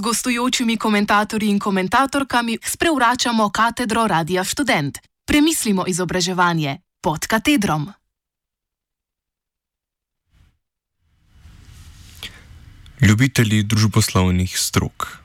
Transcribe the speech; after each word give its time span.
gostujočimi 0.00 0.76
komentatorji 0.76 1.48
in 1.50 1.58
komentatorkami 1.58 2.58
sprevračamo 2.64 3.50
katedro 3.50 4.06
Radia 4.06 4.44
Student. 4.44 4.98
Premislimo 5.26 5.84
izobraževanje 5.86 6.78
pod 7.00 7.26
katedrom. 7.26 7.88
Ljubitelji 13.00 13.62
družboslovnih 13.62 14.58
strok. 14.58 15.18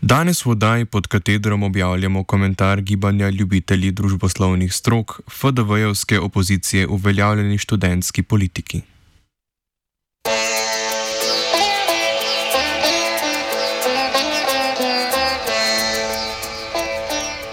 Danes 0.00 0.44
v 0.44 0.50
oddaji 0.50 0.84
pod 0.84 1.06
katedrom 1.06 1.62
objavljamo 1.62 2.24
komentar 2.24 2.80
gibanja 2.80 3.28
ljubitelji 3.30 3.90
družboslovnih 3.90 4.72
strok 4.72 5.20
FDV-jevske 5.28 6.18
opozicije 6.18 6.86
uveljavljeni 6.86 7.58
študentski 7.58 8.22
politiki. 8.22 8.82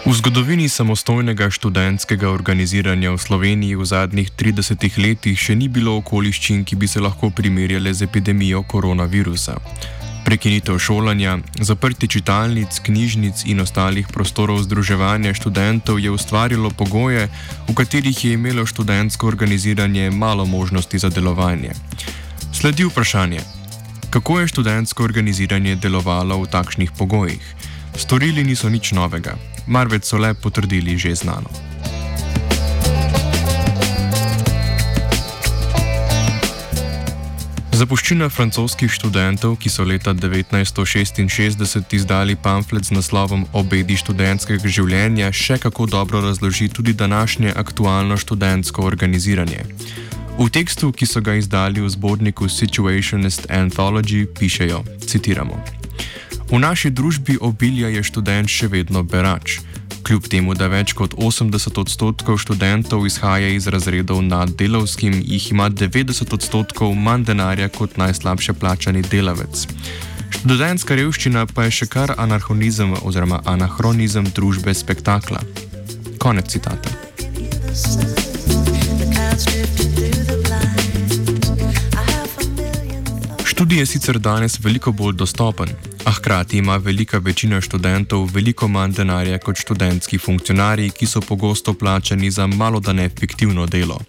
V 0.03 0.11
zgodovini 0.11 0.67
samostojnega 0.67 1.47
študentskega 1.47 2.27
organiziranja 2.27 3.15
v 3.15 3.23
Sloveniji 3.23 3.79
v 3.79 3.87
zadnjih 3.87 4.27
30 4.35 4.75
letih 4.99 5.39
še 5.39 5.55
ni 5.55 5.71
bilo 5.71 5.95
okoliščin, 6.03 6.67
ki 6.67 6.75
bi 6.75 6.91
se 6.91 6.99
lahko 6.99 7.31
primerjale 7.31 7.87
z 7.95 8.03
epidemijo 8.03 8.67
koronavirusa. 8.67 9.55
Prekinitev 10.27 10.75
šolanja, 10.75 11.37
zaprtje 11.55 12.19
čitalnic, 12.19 12.83
knjižnic 12.83 13.47
in 13.47 13.63
ostalih 13.63 14.11
prostorov 14.11 14.59
združevanja 14.67 15.31
študentov 15.39 16.03
je 16.03 16.11
ustvarilo 16.11 16.67
pogoje, 16.75 17.31
v 17.63 17.71
katerih 17.71 18.25
je 18.27 18.35
imelo 18.35 18.67
študentsko 18.67 19.23
organiziranje 19.31 20.11
malo 20.11 20.43
možnosti 20.43 20.99
za 20.99 21.07
delovanje. 21.07 21.71
Sledi 22.51 22.83
vprašanje, 22.83 23.39
kako 24.11 24.43
je 24.43 24.51
študentsko 24.51 24.99
organiziranje 25.07 25.79
delovalo 25.79 26.43
v 26.43 26.51
takšnih 26.51 26.91
pogojih? 26.91 27.71
Storili 27.95 28.43
niso 28.43 28.69
nič 28.69 28.91
novega 28.91 29.37
marveč 29.67 30.03
so 30.05 30.17
le 30.17 30.33
potrdili 30.33 30.97
že 30.97 31.15
znano. 31.15 31.49
Zapuščina 37.73 38.29
francoskih 38.29 38.87
študentov, 38.87 39.57
ki 39.57 39.69
so 39.69 39.83
leta 39.83 40.13
1966 40.13 41.95
izdali 41.97 42.35
pamflet 42.37 42.85
z 42.85 42.93
naslovom 42.93 43.49
Obedi 43.51 43.97
študentskega 43.97 44.69
življenja, 44.69 45.33
še 45.33 45.57
kako 45.57 45.89
dobro 45.89 46.21
razloži 46.21 46.69
tudi 46.69 46.93
današnje 46.93 47.51
aktualno 47.57 48.17
študentsko 48.17 48.85
organiziranje. 48.85 49.65
V 50.37 50.49
tekstu, 50.53 50.93
ki 50.93 51.05
so 51.05 51.21
ga 51.21 51.33
izdali 51.35 51.81
v 51.81 51.89
zborniku 51.89 52.47
Situationist 52.49 53.49
Anthology, 53.49 54.29
pišejo: 54.29 54.85
citiramo. 55.09 55.82
V 56.51 56.59
naši 56.59 56.89
družbi 56.89 57.37
obilja 57.41 57.89
je 57.89 58.03
študent 58.03 58.49
še 58.51 58.67
vedno 58.69 59.03
berač. 59.03 59.59
Kljub 60.03 60.27
temu, 60.27 60.53
da 60.53 60.67
več 60.67 60.91
kot 60.93 61.15
80 61.15 61.79
odstotkov 61.79 62.37
študentov 62.43 63.05
izhaja 63.07 63.53
iz 63.55 63.67
razredov 63.71 64.19
nad 64.21 64.51
delovskim, 64.59 65.15
jih 65.23 65.51
ima 65.55 65.69
90 65.71 66.33
odstotkov 66.35 66.91
manj 66.93 67.29
denarja 67.31 67.69
kot 67.71 67.95
najslabše 67.97 68.53
plačani 68.59 69.01
delavec. 69.01 69.67
Študentska 70.33 70.97
revščina 70.99 71.45
pa 71.47 71.69
je 71.69 71.77
še 71.79 71.87
kar 71.87 72.15
anarhonizem 72.19 72.91
oziroma 73.01 73.39
anahronizem 73.47 74.27
družbe 74.35 74.75
spektakla. 74.75 75.39
Konec 76.19 76.51
citata. 76.51 78.22
Študij 83.63 83.79
je 83.79 83.85
sicer 83.85 84.19
danes 84.19 84.59
veliko 84.59 84.91
bolj 84.91 85.13
dostopen, 85.15 85.69
a 86.05 86.11
hkrati 86.11 86.57
ima 86.57 86.75
velika 86.77 87.17
večina 87.17 87.61
študentov 87.61 88.25
veliko 88.33 88.67
manj 88.67 88.91
denarja 88.93 89.37
kot 89.39 89.55
študentski 89.57 90.17
funkcionarji, 90.17 90.89
ki 90.89 91.05
so 91.07 91.21
pogosto 91.21 91.73
plačani 91.73 92.31
za 92.31 92.47
malo 92.47 92.79
da 92.79 92.93
ne 92.93 93.09
fiktivno 93.19 93.65
delo. 93.65 93.99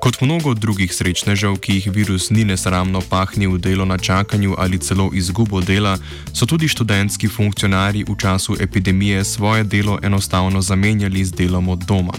Kot 0.00 0.20
mnogo 0.20 0.54
drugih 0.54 0.94
srečnežev, 0.94 1.54
ki 1.56 1.74
jih 1.74 1.86
virus 1.94 2.30
ni 2.30 2.44
nesramno 2.44 3.00
pahnil 3.10 3.52
v 3.52 3.58
delo 3.58 3.84
na 3.84 3.98
čakanju 3.98 4.54
ali 4.58 4.78
celo 4.78 5.10
izgubo 5.14 5.60
dela, 5.60 5.94
so 6.32 6.46
tudi 6.46 6.68
študentski 6.68 7.28
funkcionarji 7.28 8.04
v 8.08 8.16
času 8.18 8.56
epidemije 8.60 9.24
svoje 9.24 9.64
delo 9.64 10.00
enostavno 10.02 10.62
zamenjali 10.62 11.24
z 11.24 11.32
delom 11.32 11.68
od 11.68 11.86
doma. 11.86 12.18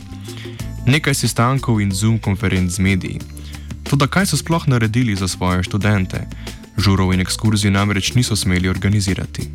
Nekaj 0.85 1.13
sestankov 1.13 1.81
in 1.81 1.91
zoom 1.91 2.19
konferenc 2.19 2.71
z 2.71 2.79
mediji. 2.79 3.19
Toda 3.83 4.07
kaj 4.07 4.25
so 4.25 4.37
sploh 4.37 4.67
naredili 4.67 5.15
za 5.15 5.27
svoje 5.27 5.63
študente? 5.63 6.27
Žurov 6.77 7.13
in 7.13 7.19
ekskurzij 7.19 7.71
namreč 7.71 8.13
niso 8.13 8.35
smeli 8.35 8.69
organizirati. 8.69 9.49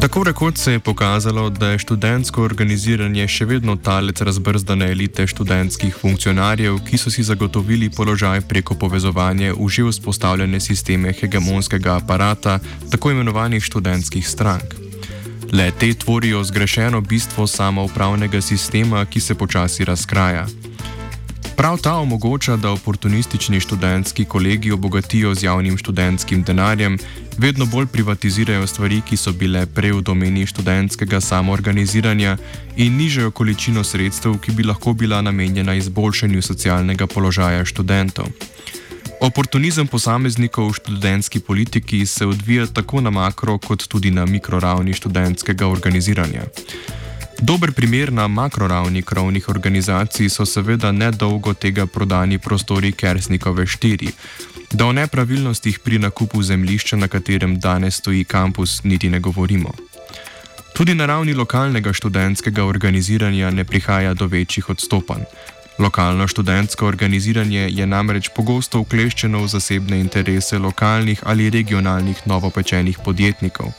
Tako 0.00 0.24
rekoč 0.24 0.56
se 0.56 0.72
je 0.72 0.80
pokazalo, 0.80 1.50
da 1.50 1.68
je 1.68 1.78
študentsko 1.78 2.42
organiziranje 2.42 3.26
še 3.28 3.44
vedno 3.44 3.76
talec 3.76 4.20
razbrzdane 4.20 4.88
elite 4.92 5.26
študentskih 5.26 5.94
funkcionarjev, 6.00 6.78
ki 6.86 6.98
so 6.98 7.10
si 7.10 7.22
zagotovili 7.22 7.90
položaj 7.90 8.40
preko 8.48 8.74
povezovanja 8.74 9.52
v 9.58 9.68
že 9.68 9.84
vzpostavljene 9.90 10.60
sisteme 10.60 11.12
hegemonskega 11.12 11.96
aparata, 11.96 12.60
tako 12.90 13.10
imenovanih 13.10 13.64
študentskih 13.64 14.28
strank. 14.28 14.87
Le 15.52 15.70
te 15.80 15.94
tvorijo 15.94 16.44
zgrešeno 16.44 17.00
bistvo 17.00 17.46
samoupravnega 17.46 18.40
sistema, 18.40 19.04
ki 19.04 19.20
se 19.20 19.34
počasi 19.34 19.84
razkraja. 19.84 20.46
Prav 21.56 21.78
ta 21.82 21.94
omogoča, 21.94 22.56
da 22.56 22.70
oportunistični 22.70 23.60
študentski 23.60 24.24
kolegi 24.24 24.70
obogatijo 24.70 25.34
z 25.34 25.42
javnim 25.42 25.78
študentskim 25.78 26.42
denarjem, 26.42 26.98
vedno 27.38 27.66
bolj 27.66 27.86
privatizirajo 27.86 28.66
stvari, 28.66 29.00
ki 29.00 29.16
so 29.16 29.32
bile 29.32 29.66
prej 29.66 29.92
v 29.92 30.02
domeni 30.02 30.46
študentskega 30.46 31.20
samoorganiziranja 31.20 32.36
in 32.76 32.96
nižajo 32.96 33.30
količino 33.30 33.84
sredstev, 33.84 34.38
ki 34.38 34.52
bi 34.52 34.64
lahko 34.64 34.92
bila 34.92 35.22
namenjena 35.22 35.74
izboljšanju 35.74 36.42
socialnega 36.42 37.06
položaja 37.06 37.64
študentov. 37.64 38.26
Oportunizem 39.18 39.86
posameznikov 39.90 40.70
v 40.70 40.74
študentski 40.78 41.40
politiki 41.40 42.06
se 42.06 42.26
odvija 42.26 42.66
tako 42.66 43.00
na 43.00 43.10
makro, 43.10 43.58
kot 43.58 43.88
tudi 43.90 44.10
na 44.10 44.26
mikroravni 44.26 44.92
študentskega 44.94 45.66
organiziranja. 45.66 46.46
Dober 47.42 47.72
primer 47.72 48.12
na 48.12 48.28
makroravni 48.28 49.02
krovnih 49.02 49.48
organizacij 49.48 50.28
so 50.30 50.46
seveda 50.46 50.92
nedolgo 50.92 51.54
tega 51.54 51.86
prodani 51.86 52.38
prostori 52.38 52.92
Kersnikove 52.92 53.66
4. 53.66 54.10
Da 54.72 54.86
o 54.86 54.92
nepravilnostih 54.92 55.78
pri 55.78 55.98
nakupu 55.98 56.42
zemljišča, 56.42 56.96
na 56.96 57.08
katerem 57.08 57.58
danes 57.60 57.98
stoji 57.98 58.24
kampus, 58.24 58.84
niti 58.84 59.10
ne 59.10 59.20
govorimo. 59.20 59.74
Tudi 60.74 60.94
na 60.94 61.06
ravni 61.06 61.34
lokalnega 61.34 61.92
študentskega 61.92 62.64
organiziranja 62.64 63.50
ne 63.50 63.64
prihaja 63.64 64.14
do 64.14 64.26
večjih 64.26 64.70
odstopanj. 64.70 65.22
Lokalno 65.78 66.28
študentsko 66.28 66.86
organiziranje 66.86 67.68
je 67.70 67.86
namreč 67.86 68.28
pogosto 68.36 68.80
vkleščeno 68.82 69.44
v 69.44 69.48
zasebne 69.48 70.00
interese 70.02 70.58
lokalnih 70.58 71.22
ali 71.22 71.50
regionalnih 71.54 72.24
novopečenih 72.26 72.98
podjetnikov. 73.04 73.70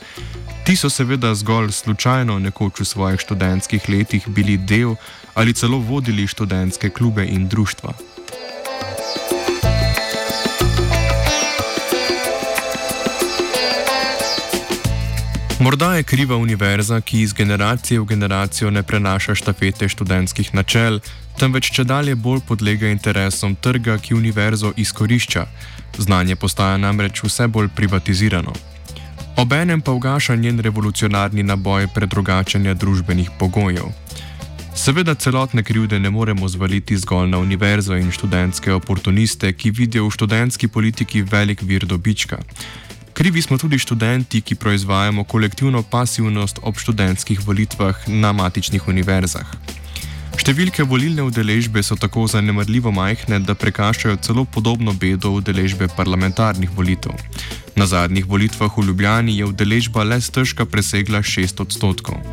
Ti 0.64 0.76
so 0.76 0.88
seveda 0.90 1.34
zgolj 1.34 1.72
slučajno 1.76 2.38
nekoč 2.38 2.80
v 2.80 2.84
svojih 2.84 3.20
študentskih 3.20 3.88
letih 3.88 4.28
bili 4.28 4.56
del 4.56 4.96
ali 5.34 5.52
celo 5.52 5.78
vodili 5.78 6.26
študentske 6.26 6.88
klube 6.90 7.26
in 7.26 7.48
društva. 7.48 7.92
Morda 15.60 15.94
je 15.94 16.02
kriva 16.02 16.36
univerza, 16.36 17.00
ki 17.00 17.20
iz 17.20 17.32
generacije 17.32 18.00
v 18.00 18.04
generacijo 18.04 18.70
ne 18.70 18.82
prenaša 18.82 19.34
štafete 19.34 19.88
študentskih 19.88 20.54
načel, 20.54 21.00
temveč 21.36 21.68
če 21.76 21.84
dalje 21.84 22.14
bolj 22.16 22.40
podlega 22.48 22.88
interesom 22.88 23.54
trga, 23.54 23.98
ki 23.98 24.14
univerzo 24.14 24.72
izkorišča. 24.76 25.44
Znanje 25.98 26.36
postaja 26.36 26.78
namreč 26.80 27.20
vse 27.22 27.48
bolj 27.48 27.68
privatizirano. 27.76 28.56
Obenem 29.36 29.80
pa 29.80 29.92
ugaša 29.92 30.36
njen 30.36 30.64
revolucionarni 30.64 31.42
naboj 31.42 31.88
predrugačanja 31.94 32.74
družbenih 32.74 33.30
pogojev. 33.38 33.92
Seveda 34.74 35.14
celotne 35.14 35.62
krivde 35.62 35.98
ne 36.00 36.10
moremo 36.10 36.48
zvaliti 36.48 36.96
zgolj 36.96 37.28
na 37.28 37.38
univerzo 37.38 37.96
in 38.00 38.10
študentske 38.10 38.72
oportuniste, 38.72 39.52
ki 39.52 39.70
vidijo 39.70 40.08
v 40.08 40.10
študentski 40.10 40.68
politiki 40.68 41.22
velik 41.22 41.62
vir 41.62 41.84
dobička. 41.84 42.38
Krivi 43.20 43.42
smo 43.42 43.58
tudi 43.58 43.78
študenti, 43.78 44.40
ki 44.40 44.54
proizvajamo 44.54 45.24
kolektivno 45.24 45.82
pasivnost 45.82 46.58
ob 46.62 46.78
študentskih 46.78 47.40
volitvah 47.46 48.08
na 48.08 48.30
matičnih 48.32 48.86
univerzah. 48.88 49.44
Številke 50.40 50.86
volilne 50.88 51.26
udeležbe 51.28 51.82
so 51.84 51.98
tako 52.00 52.24
zanemrljivo 52.32 52.88
majhne, 52.96 53.42
da 53.44 53.52
prekašajo 53.52 54.16
celo 54.24 54.46
podobno 54.48 54.96
bedo 54.96 55.34
udeležbe 55.36 55.90
parlamentarnih 55.98 56.72
volitev. 56.72 57.12
Na 57.76 57.84
zadnjih 57.84 58.24
volitvah 58.24 58.72
v 58.72 58.86
Ljubljani 58.88 59.36
je 59.36 59.50
udeležba 59.52 60.08
le 60.08 60.16
stežka 60.24 60.64
presegla 60.64 61.20
6 61.20 61.60
odstotkov. 61.60 62.24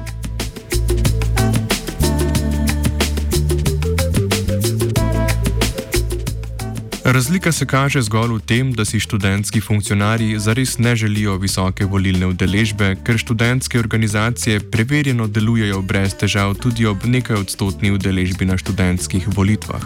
Razlika 7.07 7.51
se 7.51 7.65
kaže 7.65 8.01
zgolj 8.01 8.33
v 8.35 8.39
tem, 8.43 8.71
da 8.75 8.83
si 8.85 8.99
študentski 8.99 9.61
funkcionarji 9.61 10.39
zares 10.39 10.77
ne 10.77 10.95
želijo 10.95 11.37
visoke 11.39 11.85
volilne 11.85 12.27
udeležbe, 12.27 12.97
ker 13.03 13.17
študentske 13.17 13.79
organizacije 13.79 14.59
preverjeno 14.71 15.27
delujejo 15.27 15.81
brez 15.81 16.17
težav 16.19 16.57
tudi 16.59 16.85
ob 16.85 17.05
nekaj 17.05 17.39
odstotni 17.39 17.91
udeležbi 17.95 18.45
na 18.45 18.57
študentskih 18.57 19.27
volitvah. 19.35 19.85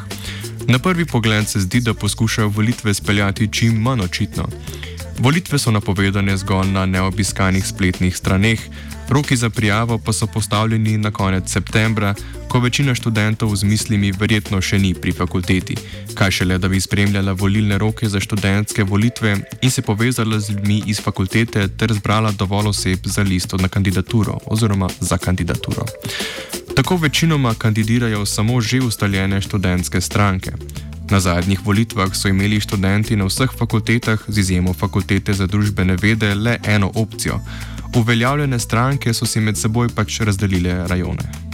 Na 0.67 0.79
prvi 0.79 1.05
pogled 1.05 1.45
se 1.47 1.59
zdi, 1.59 1.81
da 1.81 1.93
poskušajo 1.93 2.47
volitve 2.47 2.93
speljati 2.93 3.49
čim 3.51 3.77
manj 3.77 4.01
očitno. 4.01 4.47
Volitve 5.19 5.59
so 5.59 5.71
napovedane 5.71 6.37
zgolj 6.37 6.73
na 6.73 6.85
neobiskanih 6.85 7.67
spletnih 7.67 8.17
straneh, 8.17 8.59
roki 9.11 9.35
za 9.35 9.49
prijavo 9.49 9.97
pa 9.97 10.13
so 10.13 10.27
postavljeni 10.27 10.97
na 10.97 11.11
konec 11.11 11.51
septembra, 11.51 12.15
ko 12.47 12.59
večina 12.59 12.95
študentov 12.95 13.55
z 13.55 13.63
mislimi 13.63 14.11
verjetno 14.11 14.61
še 14.61 14.79
ni 14.79 14.93
pri 14.93 15.11
fakulteti, 15.11 15.75
kaj 16.13 16.31
šele 16.31 16.57
da 16.57 16.67
bi 16.67 16.79
spremljala 16.81 17.33
volilne 17.33 17.77
roke 17.77 18.09
za 18.09 18.19
študentske 18.19 18.83
volitve 18.83 19.37
in 19.61 19.71
se 19.71 19.81
povezala 19.81 20.39
z 20.39 20.49
ljudmi 20.49 20.83
iz 20.87 21.01
fakultete 21.01 21.67
ter 21.67 21.93
zbrala 21.93 22.31
dovolj 22.31 22.67
oseb 22.67 22.99
za 23.05 23.21
listo 23.21 23.57
na 23.57 23.67
kandidaturo 23.67 24.37
oziroma 24.45 24.89
za 24.99 25.17
kandidaturo. 25.17 25.85
Tako 26.75 26.97
večinoma 26.97 27.53
kandidirajo 27.53 28.25
samo 28.25 28.61
že 28.61 28.79
ustaljene 28.79 29.41
študentske 29.41 30.01
stranke. 30.01 30.51
Na 31.09 31.19
zadnjih 31.19 31.59
volitvah 31.65 32.15
so 32.15 32.27
imeli 32.27 32.59
študenti 32.59 33.15
na 33.15 33.25
vseh 33.25 33.51
fakultetah, 33.57 34.19
z 34.27 34.37
izjemo 34.39 34.73
fakultete 34.73 35.33
za 35.33 35.47
družbene 35.47 35.97
vede, 36.01 36.35
le 36.35 36.59
eno 36.63 36.91
opcijo. 36.95 37.39
Uveljavljene 37.95 38.59
stranke 38.59 39.13
so 39.13 39.25
si 39.25 39.39
med 39.39 39.57
seboj 39.57 39.89
pač 39.95 40.19
razdelile 40.19 40.87
rajone. 40.87 41.51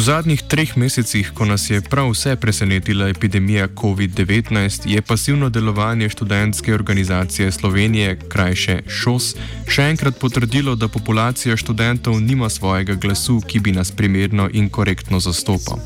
V 0.00 0.02
zadnjih 0.02 0.40
treh 0.48 0.70
mesecih, 0.80 1.28
ko 1.36 1.44
nas 1.44 1.66
je 1.70 1.82
prav 1.84 2.08
vse 2.14 2.32
presenetila 2.40 3.08
epidemija 3.12 3.66
COVID-19, 3.68 4.88
je 4.88 5.02
pasivno 5.02 5.50
delovanje 5.50 6.08
študentske 6.08 6.74
organizacije 6.74 7.52
Slovenije, 7.52 8.16
krajše 8.28 8.78
ŠOS, 8.88 9.34
še 9.68 9.90
enkrat 9.90 10.16
potrdilo, 10.16 10.72
da 10.74 10.88
populacija 10.88 11.56
študentov 11.56 12.16
nima 12.20 12.48
svojega 12.48 12.94
glasu, 12.94 13.42
ki 13.44 13.60
bi 13.60 13.76
nas 13.76 13.92
primerno 13.92 14.48
in 14.52 14.70
korektno 14.70 15.20
zastopal. 15.20 15.84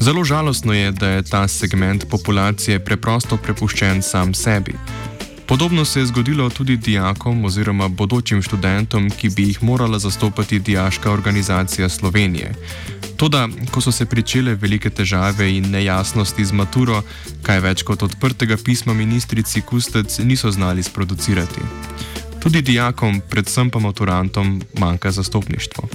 Zelo 0.00 0.24
žalostno 0.24 0.72
je, 0.72 0.92
da 0.92 1.08
je 1.08 1.22
ta 1.22 1.48
segment 1.48 2.04
populacije 2.10 2.84
preprosto 2.84 3.36
prepuščen 3.36 4.02
sam 4.02 4.34
sebi. 4.34 4.74
Podobno 5.46 5.84
se 5.84 6.00
je 6.00 6.06
zgodilo 6.06 6.50
tudi 6.50 6.76
dijakom 6.76 7.44
oziroma 7.44 7.88
bodočim 7.88 8.42
študentom, 8.42 9.10
ki 9.10 9.28
bi 9.28 9.42
jih 9.42 9.62
morala 9.62 9.98
zastopati 9.98 10.58
Dijaška 10.58 11.10
organizacija 11.10 11.88
Slovenije. 11.88 12.52
Toda, 13.16 13.48
ko 13.70 13.80
so 13.80 13.92
se 13.92 14.06
pričele 14.06 14.54
velike 14.54 14.90
težave 14.90 15.56
in 15.56 15.70
nejasnosti 15.70 16.44
z 16.44 16.52
maturo, 16.52 17.02
kaj 17.42 17.60
več 17.60 17.82
kot 17.82 18.02
odprtega 18.02 18.56
pisma 18.64 18.94
ministrici 18.94 19.60
Kustec 19.60 20.18
niso 20.18 20.50
znali 20.50 20.82
sproducirati. 20.82 21.60
Tudi 22.42 22.62
dijakom, 22.62 23.20
predvsem 23.30 23.70
pa 23.70 23.78
maturantom, 23.78 24.62
manjka 24.78 25.10
zastopništvo. 25.10 25.88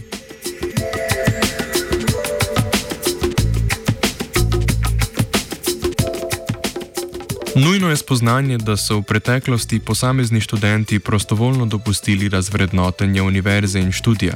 Nujno 7.55 7.89
je 7.89 7.97
spoznanje, 7.97 8.57
da 8.57 8.77
so 8.77 8.97
v 8.97 9.03
preteklosti 9.03 9.79
posamezni 9.79 10.41
študenti 10.41 10.99
prostovoljno 10.99 11.65
dopustili 11.65 12.29
razvrednotenje 12.29 13.21
univerze 13.21 13.79
in 13.79 13.91
študija. 13.91 14.33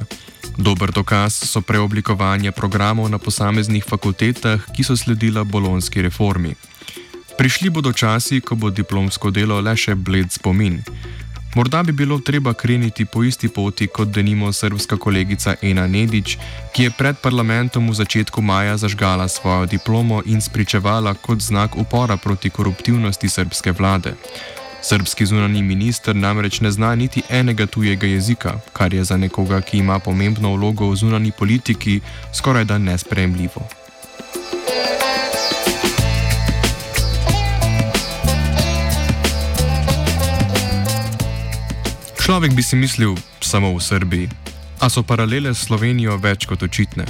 Dober 0.58 0.92
dokaz 0.92 1.34
so 1.34 1.62
preoblikovanje 1.62 2.52
programov 2.52 3.10
na 3.10 3.18
posameznih 3.18 3.86
fakultetah, 3.90 4.62
ki 4.76 4.84
so 4.84 4.98
sledila 4.98 5.44
bolonski 5.44 6.02
reformi. 6.02 6.56
Prišli 7.38 7.70
bodo 7.70 7.94
časi, 7.94 8.42
ko 8.42 8.56
bo 8.56 8.70
diplomsko 8.70 9.32
delo 9.32 9.62
le 9.62 9.76
še 9.76 9.96
bled 9.96 10.32
spomin. 10.32 10.84
Morda 11.56 11.84
bi 11.84 11.92
bilo 11.92 12.20
treba 12.20 12.54
kreniti 12.54 13.06
po 13.06 13.24
isti 13.24 13.50
poti 13.50 13.88
kot 13.88 14.08
denimo 14.08 14.54
srpska 14.54 14.98
kolegica 14.98 15.56
Ena 15.62 15.88
Nedič, 15.88 16.38
ki 16.74 16.84
je 16.84 16.92
pred 16.92 17.16
parlamentom 17.24 17.88
v 17.90 17.94
začetku 17.96 18.42
maja 18.42 18.78
zažgala 18.78 19.28
svojo 19.28 19.66
diplomo 19.66 20.22
in 20.26 20.42
spričevala 20.42 21.14
kot 21.14 21.40
znak 21.40 21.78
upora 21.78 22.18
proti 22.18 22.50
koruptivnosti 22.50 23.30
srpske 23.30 23.72
vlade. 23.72 24.14
Srbski 24.82 25.26
zunani 25.26 25.64
minister 25.64 26.16
namreč 26.16 26.60
ne 26.60 26.72
zna 26.72 26.96
niti 26.96 27.24
enega 27.30 27.66
tujega 27.66 28.08
jezika, 28.08 28.60
kar 28.74 28.94
je 28.94 29.04
za 29.04 29.18
nekoga, 29.18 29.62
ki 29.62 29.78
ima 29.78 30.00
pomembno 30.00 30.56
vlogo 30.56 30.92
v 30.92 30.96
zunani 30.96 31.32
politiki, 31.32 32.02
skoraj 32.34 32.64
da 32.64 32.78
nespremljivo. 32.78 33.85
Človek 42.26 42.58
bi 42.58 42.66
si 42.66 42.74
mislil 42.74 43.14
samo 43.38 43.70
v 43.70 43.78
Srbiji, 43.78 44.26
a 44.82 44.90
so 44.90 45.06
paralele 45.06 45.54
s 45.54 45.70
Slovenijo 45.70 46.18
več 46.18 46.50
kot 46.50 46.58
očitne. 46.66 47.06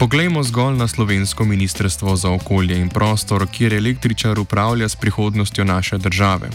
Poglejmo 0.00 0.40
zgolj 0.40 0.80
na 0.80 0.88
slovensko 0.88 1.44
ministrstvo 1.44 2.16
za 2.16 2.32
okolje 2.32 2.80
in 2.80 2.88
prostor, 2.88 3.44
kjer 3.44 3.76
električar 3.76 4.40
upravlja 4.40 4.88
s 4.88 4.96
prihodnostjo 4.96 5.68
naše 5.68 6.00
države. 6.00 6.48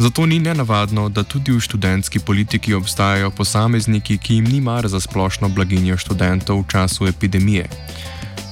Zato 0.00 0.24
ni 0.24 0.40
nenavadno, 0.40 1.12
da 1.12 1.28
tudi 1.28 1.52
v 1.52 1.60
študentski 1.60 2.24
politiki 2.24 2.72
obstajajo 2.72 3.28
posamezniki, 3.36 4.16
ki 4.16 4.40
jim 4.40 4.48
ni 4.48 4.64
mar 4.64 4.88
za 4.88 4.96
splošno 4.96 5.52
blaginjo 5.52 6.00
študentov 6.00 6.64
v 6.64 6.68
času 6.72 7.12
epidemije. 7.12 7.68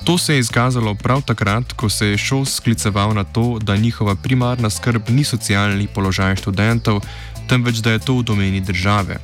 To 0.04 0.18
se 0.18 0.34
je 0.34 0.40
izkazalo 0.40 0.94
prav 0.94 1.22
takrat, 1.22 1.72
ko 1.72 1.88
se 1.88 2.06
je 2.06 2.18
šol 2.18 2.44
skliceval 2.44 3.14
na 3.14 3.24
to, 3.24 3.58
da 3.62 3.76
njihova 3.76 4.14
primarna 4.14 4.70
skrb 4.70 5.02
ni 5.08 5.24
socialni 5.24 5.86
položaj 5.86 6.36
študentov, 6.36 7.00
temveč 7.48 7.76
da 7.76 7.92
je 7.92 7.98
to 7.98 8.18
v 8.18 8.22
domeni 8.22 8.60
države. 8.60 9.16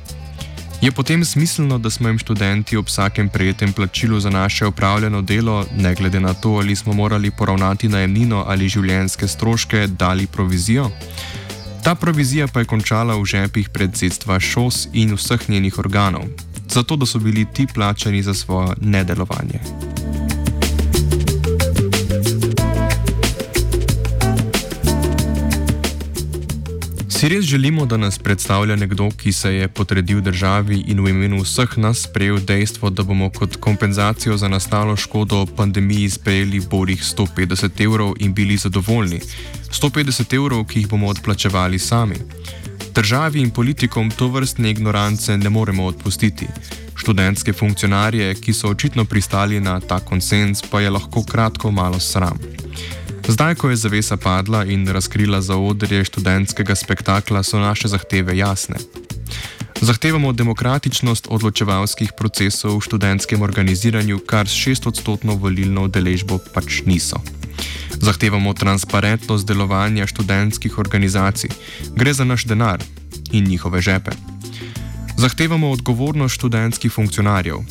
Je 0.81 0.91
potem 0.91 1.25
smiselno, 1.25 1.77
da 1.77 1.89
smo 1.89 2.07
jim 2.07 2.19
študenti 2.19 2.77
ob 2.77 2.87
vsakem 2.87 3.29
prejetem 3.29 3.73
plačilu 3.73 4.19
za 4.19 4.29
naše 4.29 4.65
upravljeno 4.65 5.21
delo, 5.21 5.65
ne 5.77 5.95
glede 5.95 6.19
na 6.19 6.33
to, 6.33 6.49
ali 6.49 6.75
smo 6.75 6.93
morali 6.93 7.31
poravnati 7.31 7.89
najemnino 7.89 8.45
ali 8.47 8.69
življenjske 8.69 9.27
stroške, 9.27 9.87
dali 9.87 10.27
provizijo? 10.27 10.89
Ta 11.83 11.95
provizija 11.95 12.47
pa 12.47 12.59
je 12.59 12.65
končala 12.65 13.15
v 13.15 13.25
žepih 13.25 13.69
predsedstva 13.69 14.39
ŠOS 14.39 14.87
in 14.93 15.15
vseh 15.15 15.49
njenih 15.49 15.79
organov, 15.79 16.23
zato 16.69 16.95
da 16.95 17.05
so 17.05 17.19
bili 17.19 17.45
ti 17.53 17.67
plačani 17.73 18.23
za 18.23 18.33
svoje 18.33 18.75
nedelovanje. 18.81 19.59
Si 27.19 27.27
res 27.27 27.45
želimo, 27.45 27.85
da 27.85 27.97
nas 27.97 28.17
predstavlja 28.19 28.75
nekdo, 28.75 29.09
ki 29.11 29.31
se 29.31 29.49
je 29.53 29.67
potredil 29.67 30.21
državi 30.21 30.77
in 30.87 31.01
v 31.03 31.09
imenu 31.09 31.41
vseh 31.43 31.73
nas 31.77 32.05
sprejel 32.07 32.39
dejstvo, 32.39 32.89
da 32.89 33.03
bomo 33.03 33.27
kot 33.29 33.57
kompenzacijo 33.59 34.37
za 34.37 34.47
nastalo 34.47 34.95
škodo 34.95 35.45
pandemiji 35.45 36.09
sprejeli 36.09 36.59
borih 36.59 37.03
150 37.03 37.83
evrov 37.83 38.13
in 38.19 38.33
bili 38.33 38.57
zadovoljni? 38.57 39.19
150 39.71 40.35
evrov, 40.35 40.63
ki 40.65 40.79
jih 40.79 40.87
bomo 40.87 41.07
odplačevali 41.07 41.79
sami. 41.79 42.15
Državi 42.95 43.41
in 43.41 43.51
politikom 43.51 44.11
to 44.11 44.27
vrstne 44.27 44.71
ignorance 44.71 45.37
ne 45.37 45.49
moremo 45.49 45.85
odpustiti. 45.85 46.47
Študentske 46.95 47.53
funkcionarje, 47.53 48.35
ki 48.35 48.53
so 48.53 48.71
očitno 48.71 49.05
pristali 49.05 49.59
na 49.59 49.79
ta 49.79 49.99
konsens, 49.99 50.63
pa 50.71 50.81
je 50.81 50.89
lahko 50.89 51.23
kratko 51.23 51.71
malo 51.71 51.99
sram. 51.99 52.39
Zdaj, 53.29 53.55
ko 53.55 53.69
je 53.69 53.75
zavesa 53.75 54.17
padla 54.17 54.63
in 54.65 54.87
razkrila 54.87 55.41
zaodrje 55.41 56.05
študentskega 56.05 56.75
spektakla, 56.75 57.43
so 57.43 57.59
naše 57.59 57.87
zahteve 57.87 58.37
jasne. 58.37 58.75
Zahtevamo 59.81 60.33
demokratičnost 60.33 61.27
odločevalskih 61.29 62.17
procesov 62.17 62.77
v 62.77 62.81
študentskem 62.81 63.41
organiziranju, 63.45 64.19
kar 64.25 64.49
s 64.49 64.57
šestodstotno 64.57 65.37
volilno 65.37 65.85
udeležbo 65.85 66.39
pač 66.53 66.81
niso. 66.89 67.21
Zahtevamo 68.01 68.53
transparentnost 68.53 69.45
delovanja 69.45 70.09
študentskih 70.09 70.81
organizacij, 70.81 71.53
gre 71.93 72.13
za 72.13 72.25
naš 72.25 72.49
denar 72.49 72.81
in 73.31 73.45
njihove 73.45 73.81
žepe. 73.81 74.11
Zahtevamo 75.17 75.69
odgovornost 75.69 76.35
študentskih 76.35 76.91
funkcionarjev, 76.91 77.61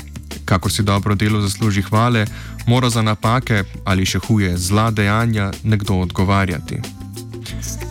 kakor 0.49 0.73
si 0.73 0.83
dobro 0.83 1.15
delo 1.15 1.41
zasluži 1.41 1.83
hvale, 1.83 2.27
mora 2.67 2.91
za 2.91 3.03
napake 3.03 3.65
ali 3.85 4.07
še 4.09 4.19
huje 4.25 4.57
zla 4.57 4.91
dejanja 4.91 5.53
nekdo 5.63 6.01
odgovarjati. 6.01 6.81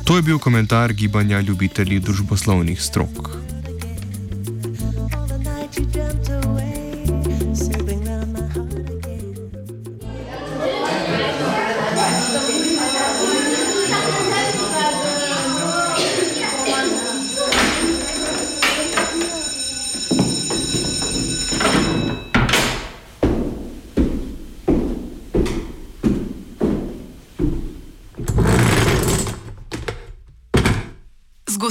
To 0.04 0.16
je 0.16 0.22
bil 0.22 0.40
komentar 0.40 0.94
gibanja 0.94 1.42
ljubitelji 1.42 2.00
družboslovnih 2.00 2.82
strok. 2.82 3.47